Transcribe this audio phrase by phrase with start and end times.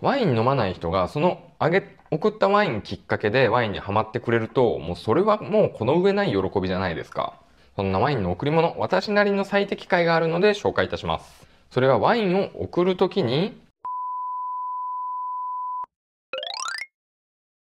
[0.00, 7.34] ワイン飲まない人がそのあげ送ったワインきっかけでワインにはまってくれるともうそれはもうこの上ない喜びじゃないですか。
[7.76, 11.46] そんなワインの贈り物私なりの最適解があるので紹介いたします。
[11.70, 13.60] それはワインを送るときに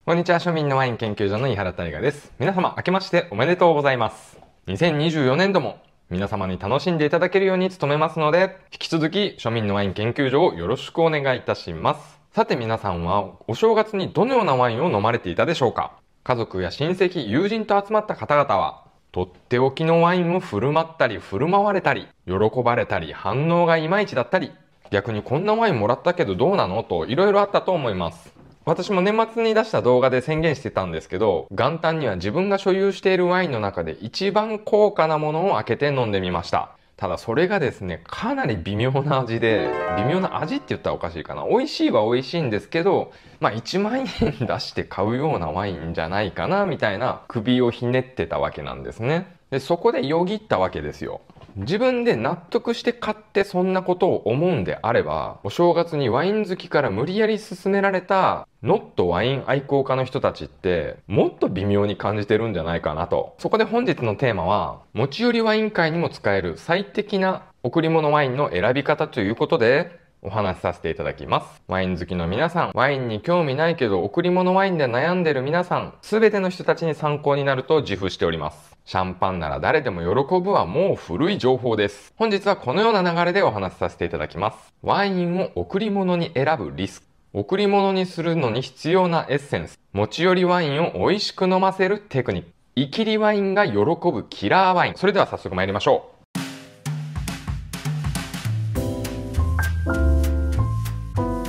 [0.06, 2.34] こんにちは庶民のワイン研究所の井原大我です。
[2.40, 4.40] 皆様明けましておめでとうございます。
[4.68, 5.78] 2024年度も
[6.10, 12.20] 皆様に楽しんでいただけるように努めますので、引き続き庶民のワイン研究所をよろしくお願いいたします。
[12.34, 15.94] さて皆さんはお正月にどのようなワインを飲まれていたでしょうか？
[16.24, 24.52] 家族や親戚、友人と集まった方々は、とっておきのワインを振る舞ったり振る舞われたり、喜ばれたり、反応がいまいちだったり、
[24.90, 26.84] 逆にこんなワインもらったけどどうなの？
[26.84, 28.33] と色々あったと思います。
[28.66, 36.70] 私も年末に出した動画で宣言してたんですけど、元旦には自分が所有しているワインの中で一番高価なものを開けて飲んでみました。
[36.96, 41.46] ただそれがですね、かなり微妙な味で、微妙な味って言ったらおかしいかな。
[41.46, 44.08] 美味しいは美味しいんですけど、まあ1万円
[44.48, 49.28] 出して買うようなワインじゃないかな、みたいな首をひねってたわけなんですね。
[49.50, 51.20] で、そこでよぎったわけですよ。
[51.56, 63.36] 自分で納得して買ってそんなことを思うんであれば、お正月にワイン好きから無理やり勧められたノットワイン愛好家の人たちってもっと微妙に感じてるんじゃないかなと。
[63.38, 71.62] そこで本日のテーマは、持ち寄りワイン会にも使える最適な贈り物ワインの選び方ということで、お話しさせていただきます。
[71.68, 78.76] ワイン好きの皆さん、ワインに興味ないけど贈り物ワインで悩んでる皆さん、すべての人たちに参考になると自負しております。
[78.86, 82.14] シャンパンなら誰でも喜ぶはもう古い情報です。
[82.18, 84.74] 本日はこのような流れでお話しさせていただきます。
[84.82, 87.08] ワインを贈り物に選ぶリスク。
[87.34, 89.80] 贈り物にするのに必要なエッセンス。
[89.92, 92.50] 持ち寄りワインを美味しく飲ませるテクニック。
[92.76, 94.94] イキリワインが喜ぶキラーワイン。
[94.96, 96.13] それでは早速参りましょう。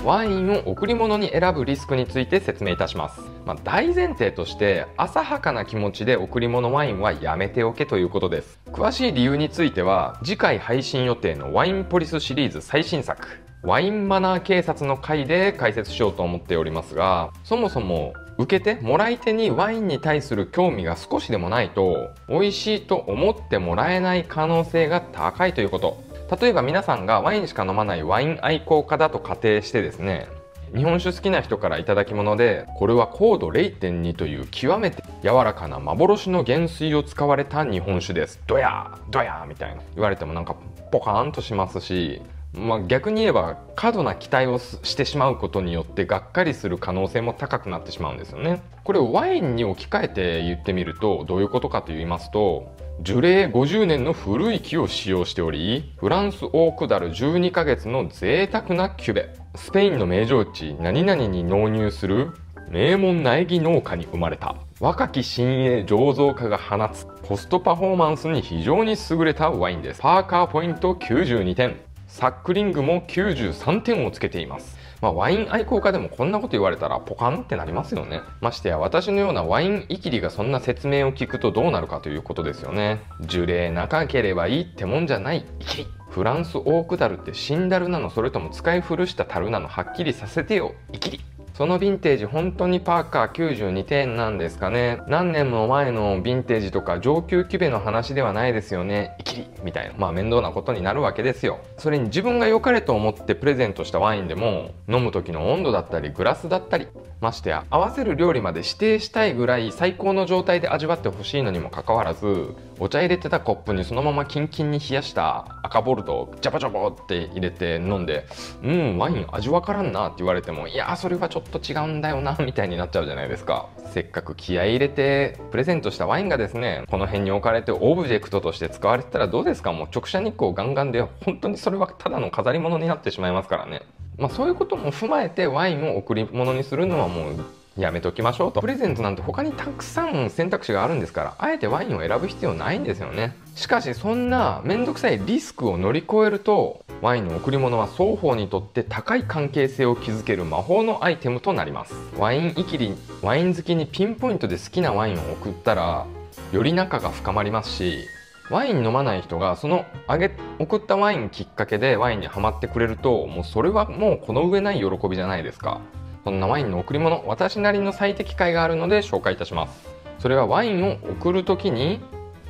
[0.04, 8.60] ワインを贈り物に選ぶリスクについて説明いたします、まあ、大前提として浅はかな気持ちで贈り物ワインはやめておけということです。
[8.66, 13.26] 詳しい理由については次回配信予定のワインポリスシリーズ最新作
[13.62, 26.13] ワインマナー警察の回で解説しようと思っておりますがそもそも受け手もらい手にワインに対する興味が少しでもないと美味しいと思ってもらえない可能性が高いということ。
[26.40, 30.26] 例えば皆さんがワインしか飲まないワイン愛好家だと仮定してですね
[30.74, 40.56] 日本酒好きな人から頂き物でこれは高度0.2という極めて柔らかな幻の原水を使われた日本酒ですドヤードヤーみたいな言われてもなんか
[40.90, 42.20] ポカーンとしますし
[42.54, 48.62] まあ、逆に言えば過度な期待をしてしまうことによってがっかりする可能性も高くなってしまうんですよね。
[48.84, 59.34] これをワインに置き換えて言ってみるとどういうことかと言いますと樹齢50年の古い木を使用しておりフランスオークダル12ヶ月の贅沢なキュベ。
[59.56, 62.30] スペインの名城地何々に納入する
[62.70, 64.56] 名門苗木農家に生まれた。
[64.80, 70.00] 若き新鋭醸造家が放つコストパフォーマンスに非常に優れたワインです。
[70.00, 71.76] パーカーポイント92点。
[72.06, 74.78] サックリングも93点をつけています。
[75.04, 78.22] まあ、ワイン愛好家でもこんなこと言われたらポカンってなりますよね。
[78.40, 83.02] ましてや私のようなワインイキリがそんな説明を聞くとどうなるかということですよね。
[83.20, 85.86] 樹齢長ければいいってもんじゃないイキリ。
[86.08, 91.33] フランスオークダルってシンダルなのそれとも使い古した樽なのはっきりさせてよイキリ。
[91.54, 95.00] そのヴィンテージ本当にパーカー92点なんですかね。
[95.06, 99.14] 何年も前のヴィンテージとか上級キュベの話ではないですよね。
[99.20, 101.60] イキリみたいなまあ面倒なことになるわけですよ。
[101.78, 106.88] それに自分が良かれと思ってプレゼントしたワインでも飲む時の温度だったりグラスだったり
[107.20, 118.26] ましてや合わせる料理まで指定したいぐらい最高の状態で味わってほしいのにもかかわらずお茶入れてたコップにそのままキンキンに冷やした赤ボルトジャバジャバって入れて飲んで
[118.62, 123.66] うんワイン味わからんなって言われてもいやそれはちょっと違うんだよな みたいになっちゃうじゃないですか。
[123.92, 129.72] せっかく気合い入れてプレゼントしたワインがですねこの辺に置かれてオブジェクトとして使われてたらどうですか？
[129.72, 133.82] もう直射日光ガンガンで本当にそれはただの飾り物になってしまいますからね。
[134.18, 137.34] まあそういうことも踏まえてワインを贈り物にするのはもう
[137.76, 138.60] やめときましょうと。
[138.60, 143.36] プレゼントなんて他にたくさん選択肢があるんですからあえてワインを選ぶ必要ないんですよね。
[143.56, 151.94] しかしそんな面倒くさいリスクを乗り越えるとワインの贈り物は双方にとって高い関係性を築ける魔法のアイテムとなります。
[152.18, 156.06] ワインイキリワイン好きにピンポイントで好きなワインを送ったら
[156.52, 158.06] より仲が深まりますし
[158.50, 165.80] ワイン飲まない人がそのあげ送ったワインきっかけでワインにはまってくれるともうそれはもうこの上ない喜びじゃないですか。
[166.24, 169.94] そんなワインの贈り物私なりの最適解があるので紹介いたします。
[170.18, 172.00] それはワインを送る時に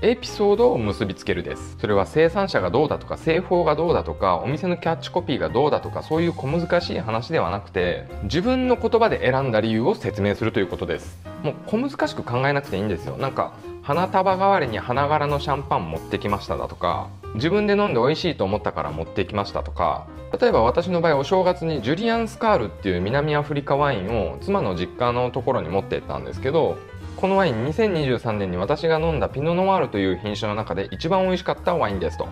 [0.03, 1.77] エピソードを結びつけるです。
[1.81, 11.19] それは生産者がどうだとか製法がどうだとかお店のキャッチコピーがどうだとかそういう小難しい話ではなくて自分の言葉で選んだ理由を説明するということです。
[11.43, 13.17] もう小難しく考えなくていいんですよ。
[13.17, 13.55] なんか
[13.85, 20.07] 花束代わりに花柄のシャンパン持ってきましただとか自分で飲んで美味しいと思ったから持ってきましたとか
[20.41, 26.79] 例えば私の場合お正月にジュリアン・スカールっていう南アフリカワインを妻の実家のところに持って行ったんですけど
[27.17, 32.29] このワイン2023年に私が飲んだピノ・ノワールという品種の中で一番美味しかったワインですと、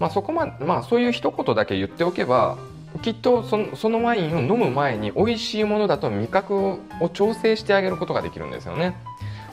[0.00, 2.58] まあ、そこまで、まあ、そういう一言だけ言っておけば
[3.02, 6.56] きっとそのそのワインを飲む前に美味しいものだと味覚
[7.00, 8.96] を調整してあげることができるんですよね。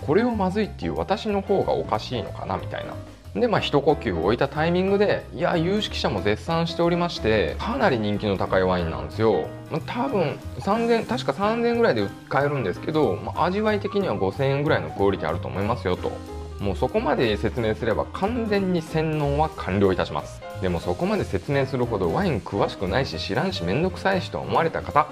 [0.06, 2.94] これをまずいっていう私の方がおかしいのかなみたいな。
[3.36, 9.48] でまあ一呼吸置いたタイミングでいや有識者も絶賛しておりましてかなり人気の高いワインなんですよ、
[9.86, 16.12] 多分3000確か3000円ぐらいで買えるんですけど、まあ、味わい的には5000円ぐらいのクオリティあると思いますよと。
[16.60, 20.42] もうそこまで説明すれば完全に洗脳は完了いたします。
[20.62, 25.08] でもそこまで説明するほどワイン詳しくないし知らんしめんどくさいしと思われた方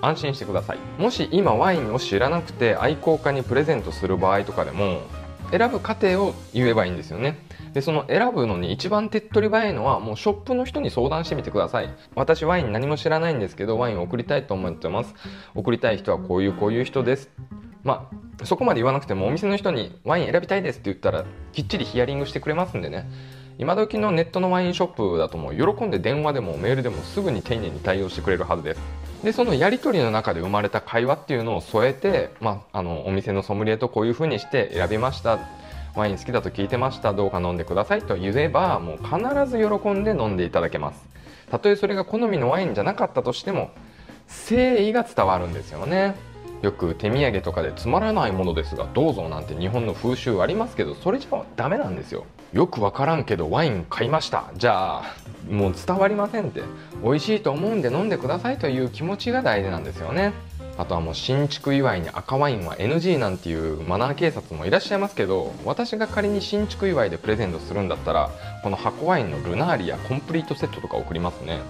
[0.00, 0.78] 安心してください。
[0.98, 5.00] もし今ワインを知らなくて愛好家にプレゼントする場合とかでも
[5.52, 7.38] 選ぶ過程を言えばいいんですよね。
[7.74, 11.90] でその選ぶのに一番手っ取り早いのはもうショップの人に相談してみてください。
[12.14, 15.14] 私ワイン何も知らないんですけどワインを送りたいと思ってます。
[15.54, 17.30] 送りたい人はこういうこういう人です。
[17.84, 18.08] ま
[18.40, 23.08] あそこまで言わなくてもお店の人にワイン選びたいですって言ったらきっちりヒアリングしてくれますんでね。
[23.58, 28.80] 今時のネットのワインショップだともう喜んで電話でもメールでもすぐに丁寧に対応してくれるはずです。
[29.22, 35.38] でそのやり取りの中で生まれた会話っていうのを添えて、まあ、あのお店のソムリエとこういうふうにして選びました。
[35.94, 37.12] ワイン好きだと聞いてました。
[37.12, 41.04] どうか飲んでくださいと言えばもう必ず喜んで飲んでいただけます。
[41.50, 43.70] たとえそれが好みのワインじゃなかったとしても
[44.28, 46.14] 誠意が伝わるんですよね。
[46.62, 52.24] よく手土産とかでつまらないものですがどうぞなんて日本の風習ありますけどそれじゃダメなんですよ。
[52.52, 54.50] よくわからんけどワイン買いました。
[54.56, 55.14] じゃあ
[55.50, 56.62] もう伝わりませんって。
[57.02, 60.32] 美味しいと思うんで飲んでくださいという気持ちが大事なんですよね。
[60.78, 68.30] あとはもう新築祝いに赤ワインは NG なんていうマナー警察もいらっしゃいますけど私が仮に新築祝いでプレゼントするんだったら
[68.62, 71.60] この箱ワインのルナーリやコンプリートセットとか送りますね。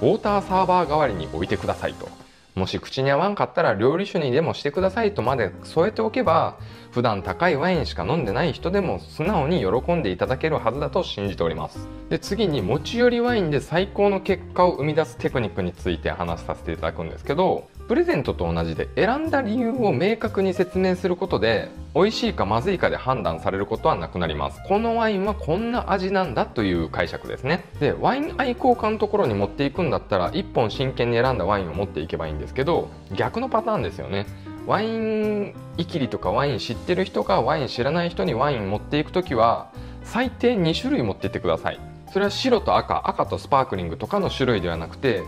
[0.00, 2.08] ウォーターサーバー代わりに置いてくださいと。
[2.54, 6.58] もし口に合わんかったら料理酒にでもしてくださいとまで添えておけば
[6.90, 11.88] 普段高いワインしか飲んでない人でも素直に喜んでいただけるはずだと信じております。
[12.10, 24.62] で次に持ち寄りワインで最高の結果を生み出すテクニックについて話させていただくんですけどプレゼントと同じで選んだ理由を明確に説明することで美味しいかまずいかで判断されることはなくなります。
[24.66, 27.66] このワインはこんな味なんだという解釈ですね。
[27.80, 34.24] でワイン愛好家のところに持っていくんだったら1本真剣に選んだワインを持っていけばいいんですけど逆のパターンですよね。
[34.66, 39.70] ワインいきりとかワイン知ってる人がワイン知らない人にワイン持っていく時は
[40.02, 41.91] 最低2種類持っていってください。
[42.12, 45.22] それは白と赤赤とスパークリングとかの種類ではなくて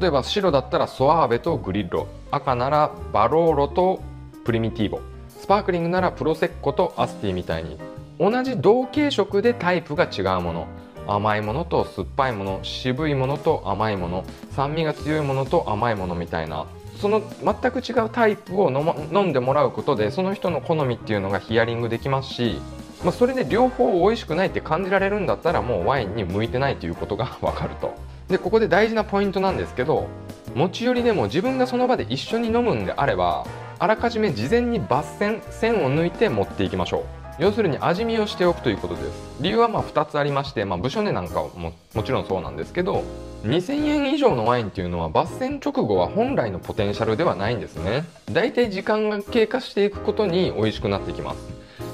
[0.00, 2.08] 例えば白だったらソアーベとグリッロ。
[2.32, 4.02] 赤ならバローロと
[4.44, 5.00] プリミティーボ。
[5.28, 7.78] スパークリングならプロセッコとアスティみたいに。
[8.18, 10.66] 同じ同系色でタイプが違うもの。
[11.06, 12.58] 甘いものと酸っぱいもの。
[12.62, 14.24] 渋いものと甘いもの。
[14.50, 16.66] 酸味が強いものと甘いものみたいな。
[16.96, 22.58] その全く違うタイプを飲んでもらうことでその人の好みっていうのがヒアリングできますし、
[23.04, 27.94] まあ、それで両方美味しくないって感じられるんだったらもうワインに向いてないということが 分かると。
[28.28, 30.06] でここで大事なポイントなんですけど
[30.54, 33.44] 持ち寄りでも自分がその場で一緒に飲むんであれば
[33.78, 37.02] あらかじめ事前に抜線線を抜いて持っていきましょう。
[37.38, 39.06] 要するに味見をしておくということです。
[39.40, 43.02] 理由はまあ2つありまして、まあ、部署値なんかももちろんそうなんですけど
[43.42, 48.04] 2000円以上のワインっていうのは抜栓直後は本来のポテンシャルではないんですね。
[48.32, 51.38] だいたい時間が経過していくことに美味しくなってきます。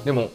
[0.05, 0.29] でも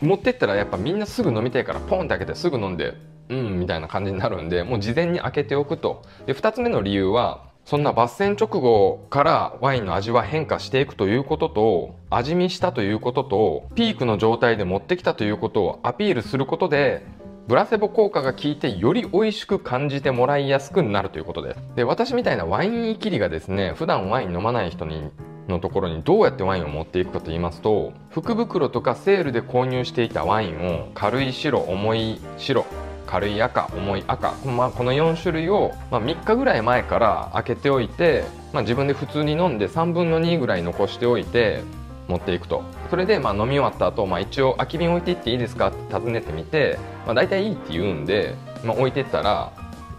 [0.00, 2.94] 持ってったらやっぱみんなすぐ飲みたいからポンって開けてすぐ飲んで
[3.28, 6.02] うんみたいな感じになるんでもう事前に開けておくと。
[6.26, 17.06] で2つ目の理由はそんな抜栓直後からワインの味は変化していくということと味見したということとピークの状態で持ってきたということをアピールすることで
[17.50, 21.60] ブラセボ効果が効いてより美味しく感じてもらいやすくなるということです。
[21.74, 25.10] で私みたいなワインイキリがですね普段ワイン飲まない人に
[25.48, 32.64] のところにどうやってワインを持っていくかと言いますと福袋とかセールで購入していたワインを軽い白重い白
[33.08, 41.64] 軽い赤重い赤、まあ、この4種類を、まあ、3日ぐらい前から開けておいて、まあ、自分で普通に飲んで3分の2ぐらい残しておいて
[42.10, 42.62] 持っていくと。
[42.90, 45.68] それでまあ飲み終わった後、まあ一応空き瓶置いていっていいですか？
[45.68, 49.52] って尋ねてみて、まあ、大体いいって言うんで、まあ、置いてったら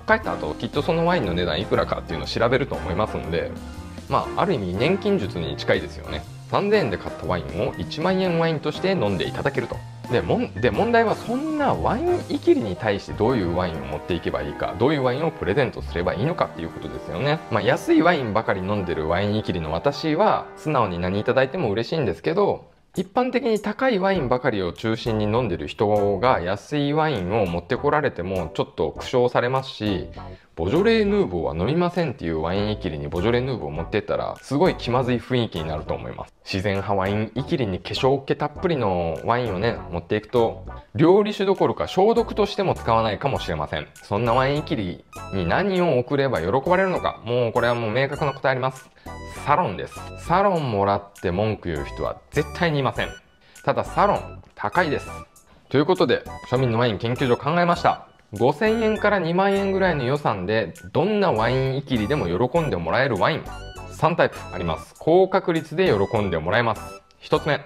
[0.08, 3.52] 帰った後きっとそのワインの値段いくらかっていうのを調べると思いますんで
[4.10, 6.24] まあある意味年金術に近いですよね。
[6.52, 9.78] 3000円で買ったワインを1万円ワインとして飲んでいただけると。
[10.12, 30.10] でもんで問題はそんなワインいきりに対してどういうワインを持っていけばいいかどういうワインをプレゼントすればいいのかっていうことですよね、まあ、安いワインばかり飲んでるワインいきりの私は素直に何いただいても嬉しいんですけど一般的に高いワインばかりを中心に飲んでる人が安いワインを持ってこられてもちょっと苦笑されますし
[30.54, 36.34] ボジョレーヌーボーは飲みませんっていうワインイキリにボジョレーヌーボーを持ってったらすごい気まずい雰囲気になると思います。
[36.44, 43.88] 自然派ワインイキリに化粧気たっぷりのワインをね持っていくと料理酒どころか消毒としても使わないかもしれません。
[44.04, 48.90] そんなワインイキリに何を送れば喜ばれるのかもうこれはもう明確な答えあります。
[49.46, 49.96] サロンです。
[50.28, 53.10] サロンもらって文句言う人は絶対にいません。
[53.64, 55.08] ただサロン高いです。
[55.70, 58.11] ということで庶民のワイン研究所考えました。
[58.34, 63.44] 5000円から2万円ぐらいの予算でどんなワインいきりでも喜んでもらえるワイン。
[64.02, 64.96] 3タイプあります。
[64.98, 66.82] 高確率で喜んでもらえます。
[67.22, 67.60] 1つ目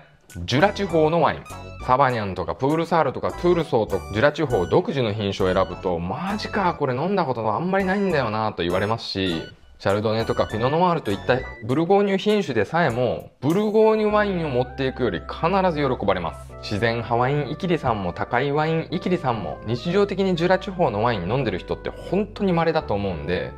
[0.43, 1.43] ジュラ地方のワイン。
[1.86, 9.43] サバニャンとかプールサールとかトゥールソーとジュラ地方独自の品種を選ぶとマジかこれ飲んだことあんまりないんだよなと言われますし。
[9.86, 16.51] シャルドネとかピノノワールといったブルゴーニュ品種でさえもブルゴーニュワインを持っていくより必ず喜ばれます。
[16.63, 23.54] 自然派ワインイキリさんも高いワインイキリさんも日常的にジュラ地方のワイン飲んでる人って本当に稀だと思うんで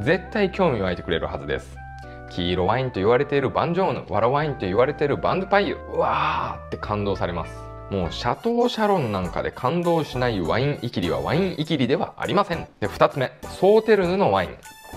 [0.00, 1.76] 絶対興味湧いてくれるはずです。
[2.32, 5.76] 黄色ワインと言われているバンジョーヌワラワインと言われているバンドパイユ。
[5.94, 7.52] うわーって感動されます。
[7.92, 12.66] もうシャトーシャロンなんかで感動しないワインイキリはワインイキリではありません。
[12.80, 13.30] で2つ目
[13.60, 14.50] ソーテルヌのワイン。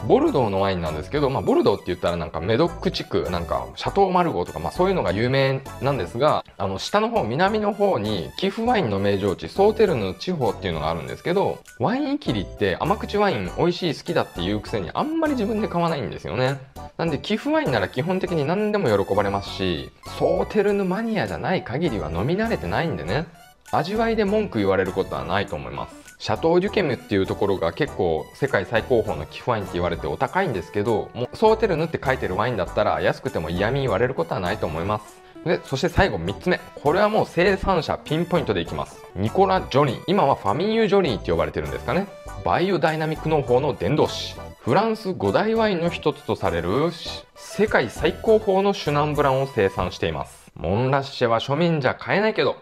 [0.07, 16.59] ボルドーのワインなんですけど、まあ、ボルドーって言ったらなんかメドック地区、なんかシャトーマルゴーとか、まあ、そういうのが有名なんですが、あの、下の方、南の方に、寄付ワインの名城地、ソーテルヌ地方っていうのがあるんですけど、ワイン切りって甘口ワイン美味しい好きだっていうくせにあんまり自分で買わないんですよね。
[16.97, 23.25] なんで寄付ワインなら基本的に何でも喜ばれますし、ソーテルヌマニアじゃない限りは飲み慣れてないんでね、
[23.71, 26.00] 味わいで文句言われることはないと思います。
[26.21, 35.19] シャトー・デュケムっていうところが結構世界最高峰の寄付ワインって言われてお高いんですけどもうソーテルヌって書いてるワインだったら安くても嫌味言われることはないと思います。
[35.45, 36.59] でそして最後3つ目。
[36.75, 39.03] これはもう生産者ピンポイントでいきます。
[39.15, 40.03] ニコラ・ジョニー。
[40.05, 42.05] 今はファミーユ・ジョニーって呼ばれてるんですかね。
[42.45, 44.35] バイオダイナミック農法の伝道師。
[44.59, 46.91] フランス5大ワインの一つとされる
[47.33, 50.51] 世界最高峰のシュナンブランを生産しています。
[50.53, 52.57] モンラッシェは庶民じゃ買えないけど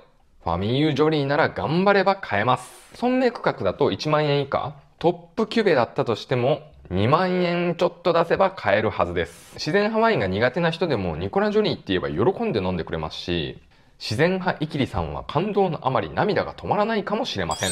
[0.45, 2.78] ファミーユ・ジョリーなら頑張れば買えます。
[2.96, 9.53] 損命区画だと1万円以下、トップキュベだったとしても2万円ちょっと出せば買えるはずです。
[9.53, 13.62] 自然派ワインが苦手な人でもニコラ・ジョニーって言えば喜んで飲んでくれますし、
[14.00, 17.69] 自然派イキリさんは感動のあまり涙が止まらないかもしれません。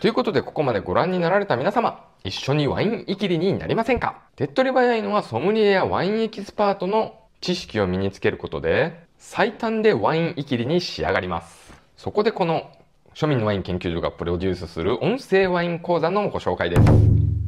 [0.00, 4.22] ということでここまでご覧になられた皆様、一緒にワインイキリになりませんか？
[4.36, 11.72] 手っ取り早いのはソムリエやワインエキスパートの知識を身につけることで、最短でワインイキリに仕上がります。
[11.96, 12.70] そこでこの
[13.18, 16.82] 庶民のワイン研究所がプロデュースする音声ワイン講座のご紹介です。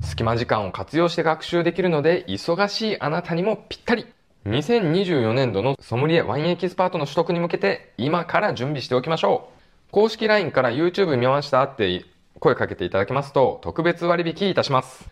[0.09, 4.05] 隙間時間を活用して学習できるので、忙しいあなたにもぴったり。
[4.47, 9.49] 2024年度のソムリエワインエキスパートの取得に向けて、今から準備しておきましょ
[9.89, 9.93] う。
[9.93, 12.05] 公式 LINE から YouTube 見ましたって
[12.41, 15.09] 声かけていただけますと、特別割引いたします。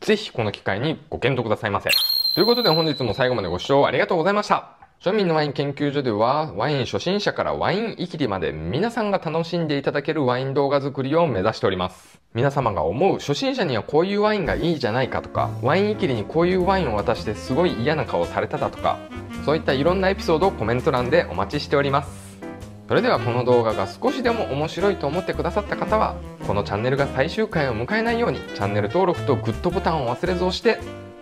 [0.00, 1.88] ぜひこの機会にご検討くださいませ。
[2.34, 4.81] ということで本日も最後までご視聴ありがとうございました。
[5.04, 12.20] 庶民のワイン研究所では、ワイン初心者からワインいきりまで皆さんが楽しんでいただけるワイン動画作りを目指しております。
[12.34, 18.96] 皆様が思う初心者にはこういうワインがいいじゃないかとか、ワインいきりにこういうワインを渡してすごい嫌な顔されただとか、
[19.44, 22.38] そういったいろんなエピソードをコメント欄でお待ちしております。
[22.86, 26.14] それではこの動画が少しでも面白いと思ってくださった方は、
[26.46, 30.78] このチャンネルが最終回を迎えないようにチャンネル登録とグッドボタンを忘れず押して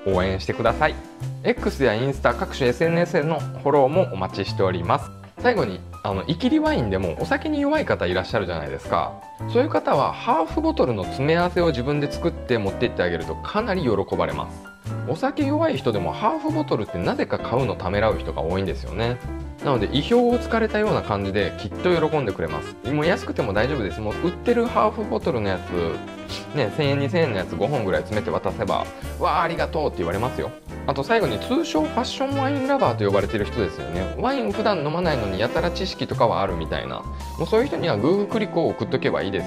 [0.06, 0.94] 応援してください
[1.42, 5.10] X やインスタ各種 SNS へのフォローもお待ちしております。
[5.38, 9.18] 最後にあのイキリワインでもお酒に弱い方いらっしゃるじゃないですか。
[9.50, 14.62] そういう方はハーフボトルの詰め合わせを自分で作って持っていってあげるとかなり喜ばれます。
[15.08, 19.16] お酒弱い人でもハーフボトルってなぜか買うのためらう人が多いんですよね。
[19.64, 22.92] なので意表をつかれたような感じできっと喜んでくれます。
[22.92, 24.00] もう安くても大丈夫です。
[24.02, 28.84] もう売ってるハーフボトルのやつね1000円2000円のやつ5本ぐらい詰めて渡せば
[29.18, 30.50] わあありがとうって言われますよ。
[30.90, 34.16] あと最後に通称ファッションワインラバーと呼ばれてる人ですよね。
[34.18, 37.04] ワイン普段飲まないのにやたら知識とかはあるみたいな。
[37.38, 39.46] もうそういう人には Google クリックを送っとけばいいです。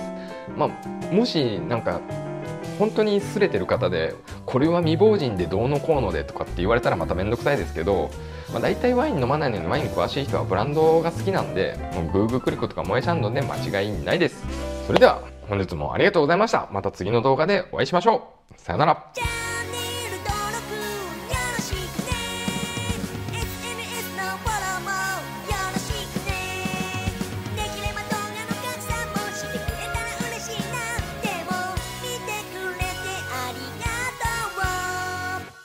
[0.55, 1.99] まあもしなんか
[2.79, 8.09] 本当にすれてる方でこれは未亡人でどうのこうのでとかって言われたらまた面倒くさいですけど、
[8.53, 14.45] まあ、大体ワイン飲まないのにワイン詳しい人はブランドが好きなんでもうグーグークリコとか萌えシャンドンで間違いないです。
[14.87, 16.69] それでは本日もありがとうございました。
[16.71, 18.53] また次の動画でお会いしましょう。
[18.55, 19.32] さよなら。